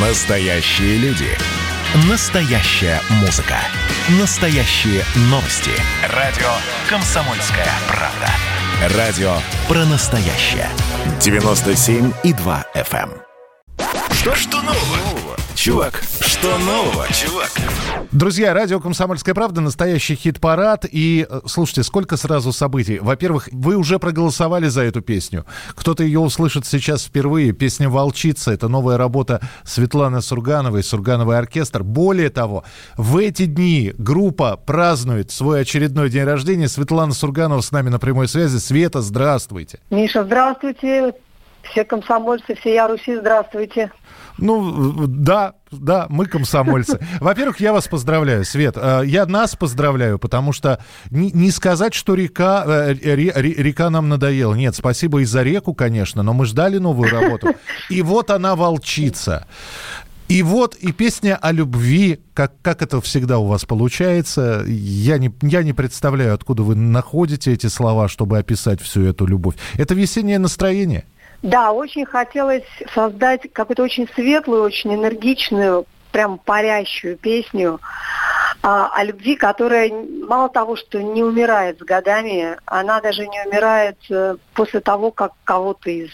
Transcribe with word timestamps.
Настоящие 0.00 0.96
люди. 0.98 1.26
Настоящая 2.08 3.00
музыка. 3.20 3.56
Настоящие 4.20 5.02
новости. 5.22 5.72
Радио 6.14 6.46
«Комсомольская 6.88 7.66
правда». 7.88 8.96
Радио 8.96 9.38
про 9.66 9.84
настоящее. 9.86 10.68
97,2 11.18 12.64
FM. 12.76 13.10
Эм. 13.10 13.22
Что, 14.12 14.36
что 14.36 14.62
нового? 14.62 15.17
Чувак, 15.58 16.00
что 16.20 16.56
нового, 16.58 17.04
чувак? 17.08 17.50
Друзья, 18.12 18.54
радио 18.54 18.78
«Комсомольская 18.78 19.34
правда», 19.34 19.60
настоящий 19.60 20.14
хит-парад. 20.14 20.86
И, 20.88 21.26
э, 21.28 21.40
слушайте, 21.46 21.82
сколько 21.82 22.16
сразу 22.16 22.52
событий. 22.52 23.00
Во-первых, 23.00 23.48
вы 23.50 23.74
уже 23.74 23.98
проголосовали 23.98 24.68
за 24.68 24.82
эту 24.82 25.00
песню. 25.00 25.44
Кто-то 25.74 26.04
ее 26.04 26.20
услышит 26.20 26.64
сейчас 26.64 27.02
впервые. 27.02 27.50
Песня 27.50 27.88
«Волчица»— 27.90 28.52
это 28.52 28.68
новая 28.68 28.98
работа 28.98 29.40
Светланы 29.64 30.22
Сургановой, 30.22 30.84
Сургановый 30.84 31.36
оркестр. 31.36 31.82
Более 31.82 32.30
того, 32.30 32.62
в 32.96 33.16
эти 33.16 33.46
дни 33.46 33.92
группа 33.98 34.56
празднует 34.56 35.32
свой 35.32 35.62
очередной 35.62 36.08
день 36.08 36.22
рождения. 36.22 36.68
Светлана 36.68 37.12
Сурганова 37.12 37.62
с 37.62 37.72
нами 37.72 37.88
на 37.88 37.98
прямой 37.98 38.28
связи. 38.28 38.58
Света, 38.58 39.02
здравствуйте. 39.02 39.80
Миша, 39.90 40.22
здравствуйте. 40.22 41.14
Все 41.70 41.84
комсомольцы, 41.84 42.54
все 42.54 42.74
я 42.74 42.88
Руси, 42.88 43.16
здравствуйте. 43.16 43.90
Ну, 44.38 45.06
да, 45.06 45.54
да, 45.70 46.06
мы 46.08 46.26
комсомольцы. 46.26 47.00
Во-первых, 47.20 47.60
я 47.60 47.72
вас 47.72 47.88
поздравляю, 47.88 48.44
Свет. 48.44 48.76
Э, 48.76 49.02
я 49.04 49.26
нас 49.26 49.56
поздравляю, 49.56 50.18
потому 50.18 50.52
что 50.52 50.82
не, 51.10 51.50
сказать, 51.50 51.94
что 51.94 52.14
река, 52.14 52.64
э, 52.66 52.94
река 52.94 53.90
нам 53.90 54.08
надоела. 54.08 54.54
Нет, 54.54 54.76
спасибо 54.76 55.20
и 55.20 55.24
за 55.24 55.42
реку, 55.42 55.74
конечно, 55.74 56.22
но 56.22 56.32
мы 56.32 56.46
ждали 56.46 56.78
новую 56.78 57.10
работу. 57.10 57.48
И 57.90 58.02
вот 58.02 58.30
она 58.30 58.54
волчица. 58.54 59.46
И 60.28 60.42
вот 60.42 60.74
и 60.74 60.92
песня 60.92 61.38
о 61.40 61.52
любви, 61.52 62.20
как, 62.34 62.52
как 62.60 62.82
это 62.82 63.00
всегда 63.00 63.38
у 63.38 63.46
вас 63.46 63.64
получается. 63.64 64.62
Я 64.66 65.16
не, 65.16 65.32
я 65.40 65.62
не 65.62 65.72
представляю, 65.72 66.34
откуда 66.34 66.62
вы 66.62 66.74
находите 66.74 67.54
эти 67.54 67.68
слова, 67.68 68.08
чтобы 68.08 68.38
описать 68.38 68.82
всю 68.82 69.04
эту 69.04 69.24
любовь. 69.24 69.54
Это 69.78 69.94
весеннее 69.94 70.38
настроение. 70.38 71.06
Да, 71.42 71.72
очень 71.72 72.04
хотелось 72.04 72.64
создать 72.92 73.52
какую-то 73.52 73.84
очень 73.84 74.08
светлую, 74.14 74.62
очень 74.62 74.94
энергичную, 74.94 75.86
прям 76.10 76.38
парящую 76.38 77.16
песню 77.16 77.80
а, 78.62 78.90
о 78.92 79.04
любви, 79.04 79.36
которая 79.36 79.90
мало 79.92 80.48
того, 80.48 80.74
что 80.74 81.00
не 81.00 81.22
умирает 81.22 81.78
с 81.78 81.82
годами, 81.82 82.56
она 82.66 83.00
даже 83.00 83.26
не 83.26 83.40
умирает 83.46 83.98
э, 84.10 84.36
после 84.54 84.80
того, 84.80 85.12
как 85.12 85.32
кого-то 85.44 85.90
из 85.90 86.10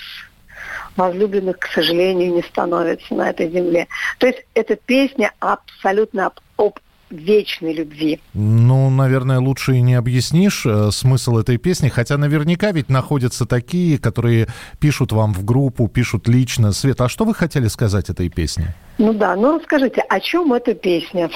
возлюбленных, 0.96 1.58
к 1.58 1.66
сожалению, 1.68 2.34
не 2.34 2.42
становится 2.42 3.14
на 3.14 3.30
этой 3.30 3.48
земле. 3.50 3.88
То 4.18 4.26
есть 4.26 4.44
эта 4.54 4.76
песня 4.76 5.32
абсолютно 5.40 6.32
об 6.56 6.78
вечной 7.14 7.72
любви. 7.72 8.20
Ну, 8.34 8.90
наверное, 8.90 9.38
лучше 9.40 9.74
и 9.76 9.80
не 9.80 9.94
объяснишь 9.94 10.64
э, 10.66 10.90
смысл 10.90 11.38
этой 11.38 11.56
песни, 11.56 11.88
хотя 11.88 12.18
наверняка 12.18 12.72
ведь 12.72 12.88
находятся 12.88 13.46
такие, 13.46 13.98
которые 13.98 14.48
пишут 14.80 15.12
вам 15.12 15.32
в 15.32 15.44
группу, 15.44 15.88
пишут 15.88 16.28
лично. 16.28 16.72
Света, 16.72 17.04
а 17.04 17.08
что 17.08 17.24
вы 17.24 17.34
хотели 17.34 17.68
сказать 17.68 18.10
этой 18.10 18.28
песне? 18.28 18.74
Ну 18.98 19.12
да, 19.12 19.36
ну 19.36 19.60
скажите, 19.64 20.00
о 20.02 20.20
чем 20.20 20.52
эта 20.52 20.74
песня? 20.74 21.30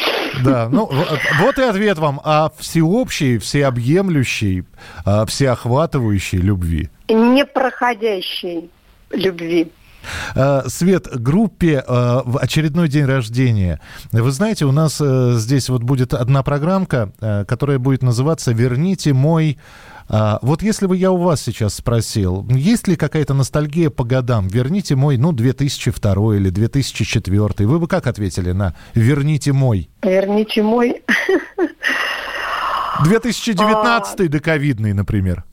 Да, 0.44 0.68
ну 0.72 0.90
вот 1.40 1.58
и 1.58 1.62
ответ 1.62 1.98
вам 1.98 2.20
о 2.24 2.50
всеобщей, 2.58 3.38
всеобъемлющей, 3.38 4.64
всеохватывающей 5.26 6.38
любви. 6.38 6.90
Непроходящей 7.08 8.70
любви. 9.10 9.70
Э, 10.34 10.62
Свет, 10.68 11.08
группе 11.20 11.84
э, 11.86 12.20
в 12.24 12.38
очередной 12.38 12.88
день 12.88 13.04
рождения. 13.04 13.80
Вы 14.12 14.30
знаете, 14.30 14.64
у 14.64 14.72
нас 14.72 15.00
э, 15.00 15.34
здесь 15.36 15.68
вот 15.68 15.82
будет 15.82 16.14
одна 16.14 16.42
программка, 16.42 17.12
которая 17.46 17.78
будет 17.78 18.02
называться 18.02 18.52
«Верните 18.52 19.12
мой...» 19.12 19.58
Вот 20.08 20.62
если 20.62 20.86
бы 20.86 20.96
я 20.96 21.10
у 21.10 21.18
вас 21.18 21.42
сейчас 21.42 21.74
спросил, 21.74 22.46
есть 22.48 22.88
ли 22.88 22.96
какая-то 22.96 23.34
ностальгия 23.34 23.90
по 23.90 24.04
годам? 24.04 24.48
Верните 24.48 24.96
мой, 24.96 25.18
ну, 25.18 25.32
2002 25.32 26.36
или 26.36 26.48
2004. 26.48 27.68
Вы 27.68 27.78
бы 27.78 27.86
как 27.86 28.06
ответили 28.06 28.52
на 28.52 28.74
«Верните 28.94 29.52
мой»? 29.52 29.90
Верните 30.02 30.62
мой. 30.62 31.02
2019 33.04 34.20
а... 34.20 34.28
доковидный, 34.28 34.94
например. 34.94 35.44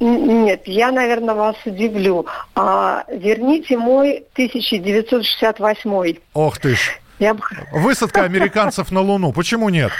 Нет, 0.00 0.62
я, 0.66 0.90
наверное, 0.92 1.34
вас 1.34 1.56
удивлю. 1.64 2.26
А, 2.54 3.04
верните 3.08 3.78
мой 3.78 4.24
1968. 4.34 6.16
Ох 6.34 6.58
ты 6.58 6.74
ж. 6.74 7.00
Я... 7.18 7.36
Высадка 7.72 8.24
американцев 8.24 8.90
на 8.90 9.00
Луну. 9.00 9.32
Почему 9.32 9.68
нет? 9.68 9.92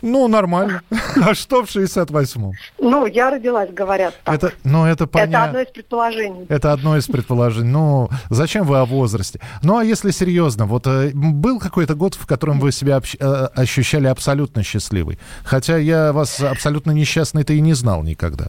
Ну, 0.00 0.26
нормально. 0.26 0.82
А 1.22 1.34
что 1.34 1.64
в 1.64 1.68
68-м? 1.68 2.52
Ну, 2.80 3.06
я 3.06 3.30
родилась, 3.30 3.70
говорят 3.70 4.14
так. 4.24 4.34
Это, 4.34 4.52
ну, 4.64 4.86
это, 4.86 5.06
поня... 5.06 5.24
это 5.24 5.44
одно 5.44 5.60
из 5.60 5.68
предположений. 5.68 6.46
Это 6.48 6.72
одно 6.72 6.96
из 6.96 7.06
предположений. 7.06 7.68
Ну, 7.68 8.08
зачем 8.30 8.66
вы 8.66 8.78
о 8.78 8.86
возрасте? 8.86 9.40
Ну, 9.62 9.76
а 9.76 9.84
если 9.84 10.10
серьезно, 10.10 10.64
вот 10.64 10.86
э, 10.86 11.10
был 11.12 11.60
какой-то 11.60 11.94
год, 11.94 12.14
в 12.14 12.26
котором 12.26 12.58
вы 12.58 12.72
себя 12.72 12.96
общ... 12.96 13.16
Э, 13.20 13.48
ощущали 13.54 14.06
абсолютно 14.06 14.62
счастливой? 14.62 15.18
Хотя 15.44 15.76
я 15.76 16.12
вас 16.12 16.40
абсолютно 16.40 16.92
несчастной-то 16.92 17.52
и 17.52 17.60
не 17.60 17.74
знал 17.74 18.02
никогда. 18.02 18.46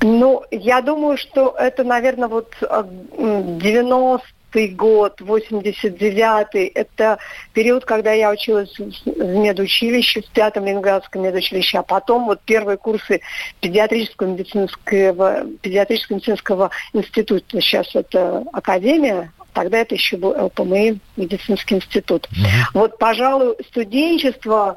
Ну, 0.00 0.44
я 0.50 0.80
думаю, 0.80 1.16
что 1.16 1.54
это, 1.58 1.82
наверное, 1.84 2.28
вот 2.28 2.54
90 2.60 4.26
э, 4.54 4.68
год, 4.68 5.20
89-й, 5.20 6.66
это 6.66 7.18
период, 7.52 7.84
когда 7.84 8.12
я 8.12 8.30
училась 8.30 8.72
в 8.78 9.24
медучилище, 9.24 10.22
в 10.22 10.30
пятом 10.30 10.66
Ленинградском 10.66 11.22
медучилище, 11.22 11.78
а 11.78 11.82
потом 11.82 12.26
вот 12.26 12.40
первые 12.42 12.76
курсы 12.76 13.20
педиатрического 13.60 14.28
медицинского, 14.28 15.46
педиатрического 15.62 16.16
медицинского 16.16 16.70
института, 16.92 17.60
сейчас 17.60 17.94
это 17.94 18.44
академия, 18.52 19.32
тогда 19.52 19.78
это 19.78 19.96
еще 19.96 20.16
был 20.16 20.30
ЛПМИ, 20.30 21.00
медицинский 21.16 21.76
институт. 21.76 22.28
Угу. 22.30 22.80
Вот, 22.80 22.98
пожалуй, 22.98 23.56
студенчество 23.68 24.76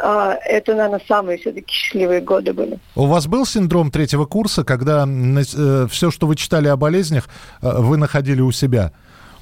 это, 0.00 0.74
наверное, 0.74 1.00
самые 1.06 1.38
все-таки 1.38 1.72
счастливые 1.72 2.20
годы 2.20 2.52
были. 2.52 2.78
У 2.94 3.06
вас 3.06 3.26
был 3.26 3.46
синдром 3.46 3.90
третьего 3.90 4.24
курса, 4.26 4.64
когда 4.64 5.06
э, 5.06 5.86
все, 5.90 6.10
что 6.10 6.26
вы 6.26 6.36
читали 6.36 6.68
о 6.68 6.76
болезнях, 6.76 7.28
э, 7.62 7.70
вы 7.78 7.96
находили 7.96 8.40
у 8.40 8.52
себя? 8.52 8.92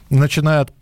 Начиная 0.09 0.61
от 0.61 0.73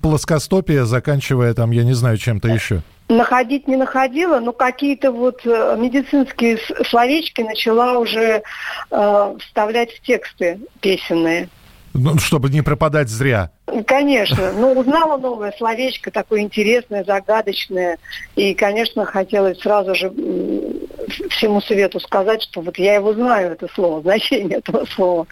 плоскостопия, 0.00 0.84
заканчивая 0.84 1.54
там, 1.54 1.70
я 1.70 1.84
не 1.84 1.94
знаю, 1.94 2.18
чем-то 2.18 2.48
еще. 2.48 2.82
Находить 3.08 3.68
не 3.68 3.76
находила, 3.76 4.40
но 4.40 4.52
какие-то 4.52 5.12
вот 5.12 5.40
э, 5.44 5.76
медицинские 5.78 6.58
словечки 6.88 7.42
начала 7.42 7.98
уже 7.98 8.42
э, 8.90 9.36
вставлять 9.40 9.92
в 9.92 10.00
тексты 10.00 10.60
песенные. 10.80 11.48
Ну, 11.94 12.18
чтобы 12.18 12.48
не 12.48 12.62
пропадать 12.62 13.08
зря. 13.08 13.50
Конечно. 13.86 14.52
Ну, 14.52 14.72
узнала 14.72 15.16
новое 15.18 15.52
словечко, 15.56 16.10
такое 16.10 16.40
интересное, 16.40 17.04
загадочное. 17.04 17.98
И, 18.34 18.54
конечно, 18.54 19.04
хотелось 19.04 19.60
сразу 19.60 19.94
же 19.94 20.12
всему 21.30 21.60
свету 21.60 22.00
сказать, 22.00 22.42
что 22.42 22.60
вот 22.60 22.78
я 22.78 22.94
его 22.94 23.12
знаю, 23.14 23.52
это 23.52 23.68
слово, 23.74 24.02
значение 24.02 24.58
этого 24.58 24.84
слова, 24.86 25.26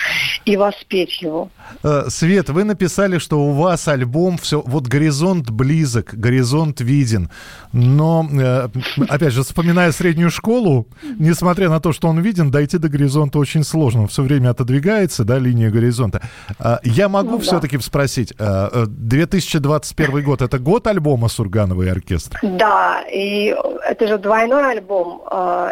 и 0.45 0.57
воспеть 0.57 1.21
его. 1.23 1.51
Э, 1.83 2.05
Свет, 2.09 2.51
вы 2.51 2.65
написали, 2.65 3.19
что 3.19 3.41
у 3.41 3.53
вас 3.53 3.89
альбом 3.89 4.39
все, 4.39 4.63
вот 4.65 4.87
горизонт 4.87 5.51
близок, 5.51 6.15
горизонт 6.15 6.81
виден. 6.81 7.31
Но, 7.73 8.29
э, 8.31 8.69
опять 9.09 9.33
же, 9.33 9.43
вспоминая 9.43 9.93
среднюю 9.93 10.31
школу, 10.31 10.87
несмотря 11.19 11.69
на 11.69 11.81
то, 11.81 11.93
что 11.93 12.09
он 12.09 12.21
виден, 12.21 12.51
дойти 12.51 12.79
до 12.79 12.89
горизонта 12.89 13.39
очень 13.39 13.65
сложно. 13.65 14.03
Он 14.03 14.09
все 14.09 14.23
время 14.23 14.51
отодвигается, 14.51 15.25
да, 15.25 15.39
линия 15.39 15.71
горизонта. 15.71 16.23
Э, 16.59 16.79
я 16.85 17.09
могу 17.09 17.33
ну, 17.33 17.39
все-таки 17.39 17.77
да. 17.77 17.83
спросить, 17.83 18.20
2021 18.29 20.23
год, 20.25 20.43
это 20.43 20.59
год 20.59 20.87
альбома 20.87 21.29
Сургановой 21.29 21.91
оркестр? 21.91 22.39
Да, 22.43 23.03
и 23.11 23.57
это 23.85 24.07
же 24.07 24.19
двойной 24.19 24.73
альбом 24.73 25.23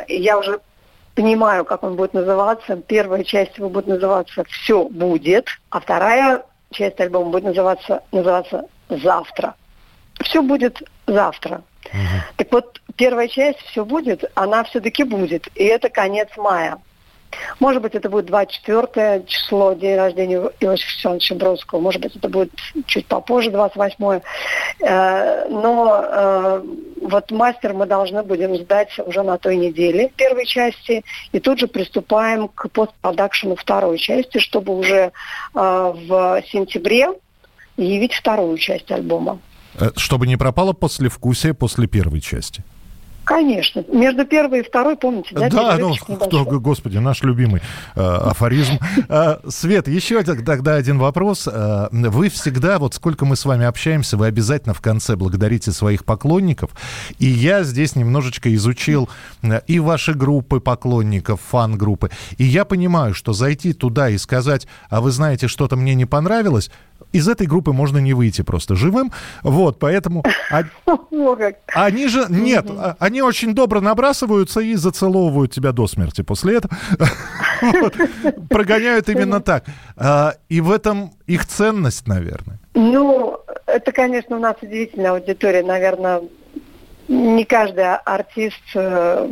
я 0.09 0.39
уже 0.39 0.61
понимаю, 1.15 1.65
как 1.65 1.83
он 1.83 1.97
будет 1.97 2.15
называться. 2.15 2.77
Первая 2.77 3.25
часть 3.25 3.59
его 3.59 3.69
будет 3.69 3.89
называться 3.89 4.45
«Все 4.45 4.85
будет», 4.89 5.49
а 5.71 5.81
вторая 5.81 6.45
часть 6.71 7.01
альбома 7.01 7.31
будет 7.31 7.45
называться, 7.45 8.03
называться 8.13 8.65
«Завтра». 8.89 9.55
Все 10.21 10.43
будет 10.43 10.83
завтра. 11.07 11.63
Угу. 11.87 12.23
Так 12.37 12.53
вот, 12.53 12.81
первая 12.97 13.29
часть 13.29 13.61
«Все 13.61 13.85
будет», 13.85 14.31
она 14.35 14.63
все-таки 14.65 15.03
будет. 15.05 15.49
И 15.57 15.65
это 15.65 15.89
конец 15.89 16.29
мая. 16.37 16.79
Может 17.61 17.83
быть, 17.83 17.95
это 17.95 18.09
будет 18.09 18.27
24 18.27 19.25
число, 19.27 19.73
день 19.73 19.97
рождения 19.97 20.39
Иосифа 20.61 21.11
Александровича 21.11 21.35
Бродского. 21.35 21.81
Может 21.81 22.03
быть, 22.03 22.17
это 22.17 22.29
будет 22.29 22.51
чуть 22.87 23.07
попозже, 23.07 23.51
28 23.51 24.21
э, 24.81 25.49
Но 25.49 26.05
э, 26.05 26.63
вот 27.03 27.31
мастер 27.31 27.75
мы 27.75 27.87
должны 27.87 28.23
будем 28.23 28.57
сдать 28.57 28.99
уже 28.99 29.23
на 29.23 29.39
той 29.39 29.57
неделе 29.57 30.11
первой 30.17 30.47
части. 30.47 31.05
И 31.33 31.41
тут 31.41 31.59
же 31.59 31.67
приступаем 31.67 32.49
к 32.49 32.69
постпродакшену 32.71 33.57
второй 33.57 33.99
части, 33.99 34.39
чтобы 34.39 34.77
уже 34.77 34.97
э, 34.97 35.11
в 35.55 36.43
сентябре 36.51 37.09
явить 37.77 38.15
вторую 38.15 38.59
часть 38.59 38.91
альбома. 38.91 39.39
Чтобы 39.97 40.27
не 40.27 40.37
пропало 40.37 40.73
послевкусие 40.73 41.55
после 41.55 41.87
первой 41.87 42.21
части. 42.21 42.65
Конечно. 43.29 43.85
Между 43.93 44.25
первой 44.25 44.61
и 44.61 44.63
второй, 44.63 44.97
помните, 44.97 45.35
да? 45.35 45.51
Да, 45.51 45.77
ну, 45.79 45.95
кто, 45.97 46.47
господи, 46.47 46.97
наш 46.97 47.23
любимый 47.23 47.61
э, 47.95 48.01
афоризм. 48.01 48.79
Э, 49.11 49.37
Свет, 49.49 49.87
еще 49.87 50.23
тогда 50.23 50.77
один 50.77 50.99
вопрос. 50.99 51.47
Э, 51.47 51.89
вы 51.93 52.31
всегда, 52.31 52.79
вот 52.79 52.95
сколько 52.95 53.27
мы 53.27 53.37
с 53.37 53.45
вами 53.45 53.67
общаемся, 53.67 54.17
вы 54.17 54.29
обязательно 54.29 54.73
в 54.73 54.81
конце 54.81 55.15
благодарите 55.15 55.73
своих 55.73 56.07
поклонников. 56.07 56.71
И 57.19 57.27
я 57.27 57.65
здесь 57.65 57.97
немножечко 57.97 58.55
изучил 58.55 59.11
э, 59.43 59.61
и 59.67 59.79
ваши 59.79 60.15
группы 60.15 60.59
поклонников, 60.61 61.41
фан-группы. 61.51 62.09
И 62.39 62.45
я 62.45 62.65
понимаю, 62.65 63.13
что 63.13 63.35
зайти 63.35 63.75
туда 63.75 64.09
и 64.09 64.17
сказать, 64.17 64.67
а 64.89 65.03
вы 65.03 65.11
знаете, 65.11 65.49
что-то 65.49 65.77
мне 65.77 65.95
не 65.95 66.07
понравилось, 66.07 66.71
из 67.13 67.29
этой 67.29 67.47
группы 67.47 67.73
можно 67.73 67.99
не 67.99 68.13
выйти 68.15 68.43
просто 68.43 68.75
живым. 68.75 69.13
Вот, 69.43 69.79
поэтому... 69.79 70.25
Они 71.75 72.09
же... 72.09 72.27
Нет, 72.29 72.67
а, 72.71 72.97
они 72.99 73.23
очень 73.23 73.55
добро 73.55 73.81
набрасываются 73.81 74.61
и 74.61 74.75
зацеловывают 74.75 75.53
тебя 75.53 75.73
до 75.73 75.87
смерти 75.87 76.23
после 76.23 76.59
этого. 76.59 76.75
Прогоняют 78.49 79.09
именно 79.09 79.41
так. 79.41 79.65
А, 79.97 80.35
и 80.49 80.61
в 80.61 80.71
этом 80.71 81.13
их 81.27 81.47
ценность, 81.47 82.07
наверное. 82.07 82.59
Ну, 82.75 83.39
это, 83.67 83.93
конечно, 83.93 84.37
у 84.37 84.41
нас 84.41 84.57
удивительная 84.63 85.13
аудитория. 85.13 85.63
Наверное, 85.63 86.23
не 87.09 87.45
каждый 87.45 87.97
артист 87.97 88.63
э, 88.75 89.29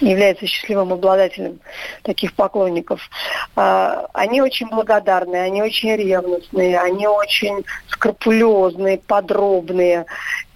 является 0.00 0.46
счастливым 0.46 0.92
обладателем 0.92 1.60
таких 2.02 2.34
поклонников. 2.34 3.08
А, 3.54 4.06
они 4.12 4.40
очень 4.42 4.68
благодарные, 4.68 5.42
они 5.42 5.62
очень 5.62 5.94
ревностные, 5.96 6.78
они 6.78 7.06
очень 7.06 7.64
скрупулезные, 7.88 8.98
подробные. 8.98 10.06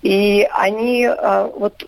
И 0.02 0.48
они 0.52 1.06
а, 1.06 1.50
вот 1.54 1.86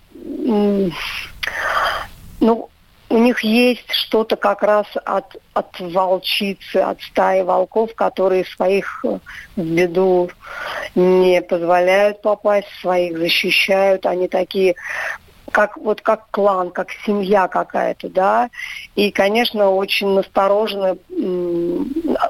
ну, 2.40 2.68
у 3.12 3.18
них 3.18 3.40
есть 3.40 3.92
что-то 3.92 4.36
как 4.36 4.62
раз 4.62 4.86
от, 5.04 5.36
от 5.52 5.78
волчицы, 5.78 6.78
от 6.78 7.00
стаи 7.02 7.42
волков, 7.42 7.94
которые 7.94 8.46
своих 8.46 9.04
в 9.04 9.20
беду 9.56 10.30
не 10.94 11.42
позволяют 11.42 12.22
попасть, 12.22 12.68
своих 12.80 13.18
защищают. 13.18 14.06
Они 14.06 14.28
такие 14.28 14.76
как 15.52 15.76
вот 15.76 16.00
как 16.00 16.26
клан, 16.30 16.70
как 16.70 16.88
семья 17.06 17.46
какая-то, 17.46 18.08
да, 18.08 18.50
и, 18.96 19.10
конечно, 19.10 19.70
очень 19.70 20.08
настороженно, 20.08 20.96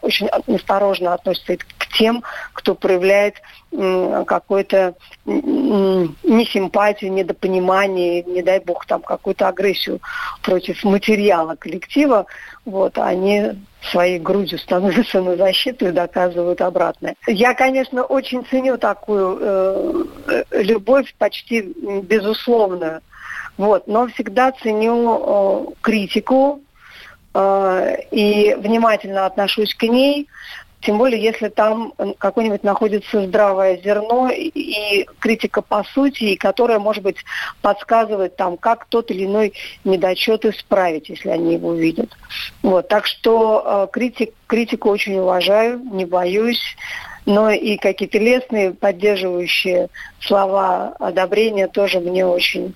очень 0.03 0.29
насторожно 0.47 1.15
относится 1.15 1.57
к 1.57 1.87
тем, 1.97 2.23
кто 2.53 2.75
проявляет 2.75 3.37
какой-то 3.71 4.95
несимпатию, 5.25 7.13
недопонимание, 7.13 8.23
не 8.25 8.43
дай 8.43 8.61
бог 8.61 8.85
там 8.85 9.01
какую-то 9.01 9.49
агрессию 9.49 10.01
против 10.43 10.85
материала 10.85 11.55
коллектива, 11.55 12.27
вот, 12.67 12.99
они 12.99 13.53
своей 13.91 14.19
грудью 14.19 14.59
становятся 14.59 15.23
на 15.23 15.37
защиту 15.37 15.89
и 15.89 15.93
доказывают 15.93 16.61
обратное. 16.61 17.15
Я, 17.27 17.55
конечно, 17.55 18.05
очень 18.05 18.45
ценю 18.45 18.79
такую 18.79 19.39
э, 19.41 20.05
любовь 20.51 21.15
почти 21.19 21.63
безусловную 22.03 23.01
вот, 23.59 23.87
но 23.87 24.07
всегда 24.09 24.53
ценю 24.53 25.21
э, 25.71 25.73
критику 25.81 26.61
э, 27.35 27.97
и 28.11 28.55
внимательно 28.55 29.27
отношусь 29.27 29.75
к 29.75 29.83
ней, 29.85 30.29
тем 30.81 30.99
более 30.99 31.23
если 31.23 31.49
там 31.49 31.93
какое-нибудь 32.19 32.65
находится 32.65 33.25
здравое 33.25 33.77
зерно 33.77 34.29
и 34.31 35.07
критика 35.21 35.63
по 35.63 35.85
сути, 35.85 36.25
и 36.25 36.37
которая, 36.37 36.81
может 36.81 37.05
быть, 37.05 37.19
подсказывает 37.61 38.37
там, 38.37 38.57
как 38.57 38.87
тот 38.87 39.11
или 39.13 39.25
иной 39.25 39.53
недочет 39.85 40.45
исправить, 40.45 41.09
если 41.09 41.29
они 41.29 41.55
его 41.55 41.73
видят. 41.75 42.11
Вот, 42.63 42.89
так 42.89 43.07
что 43.07 43.63
э, 43.65 43.93
критик, 43.93 44.35
критику 44.47 44.91
очень 44.91 45.19
уважаю, 45.19 45.79
не 45.79 46.05
боюсь 46.05 46.77
но 47.25 47.51
и 47.51 47.77
какие-то 47.77 48.19
лестные, 48.19 48.73
поддерживающие 48.73 49.89
слова 50.21 50.95
одобрения 50.99 51.69
тоже 51.69 52.01
мне 52.01 52.27
очень 52.27 52.75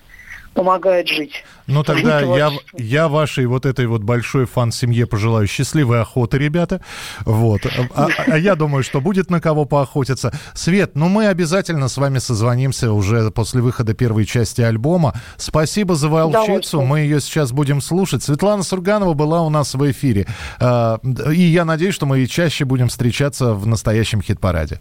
помогают 0.57 1.07
жить. 1.07 1.43
Ну 1.67 1.83
тогда 1.83 2.19
я, 2.21 2.51
я 2.73 3.07
вашей 3.07 3.45
вот 3.45 3.67
этой 3.67 3.85
вот 3.85 4.01
большой 4.01 4.45
фан-семье 4.45 5.05
пожелаю 5.05 5.45
счастливой 5.45 6.01
охоты, 6.01 6.39
ребята. 6.39 6.81
Вот. 7.25 7.61
А, 7.93 8.07
а, 8.25 8.37
я 8.39 8.55
думаю, 8.55 8.83
что 8.83 8.99
будет 8.99 9.29
на 9.29 9.39
кого 9.39 9.65
поохотиться. 9.65 10.33
Свет, 10.55 10.95
ну 10.95 11.09
мы 11.09 11.27
обязательно 11.27 11.89
с 11.89 11.97
вами 11.97 12.17
созвонимся 12.17 12.91
уже 12.91 13.29
после 13.29 13.61
выхода 13.61 13.93
первой 13.93 14.25
части 14.25 14.61
альбома. 14.61 15.13
Спасибо 15.37 15.93
за 15.93 16.09
волчицу. 16.09 16.81
Мы 16.81 17.01
ее 17.01 17.21
сейчас 17.21 17.51
будем 17.51 17.79
слушать. 17.79 18.23
Светлана 18.23 18.63
Сурганова 18.63 19.13
была 19.13 19.43
у 19.43 19.51
нас 19.51 19.75
в 19.75 19.91
эфире. 19.91 20.25
А, 20.59 20.99
и 21.31 21.41
я 21.41 21.65
надеюсь, 21.65 21.93
что 21.93 22.07
мы 22.07 22.25
чаще 22.25 22.65
будем 22.65 22.87
встречаться 22.87 23.53
в 23.53 23.67
настоящем 23.67 24.23
хит-параде. 24.23 24.79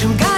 some 0.00 0.16
guy. 0.16 0.29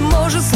Может 0.00 0.42
случиться 0.42 0.55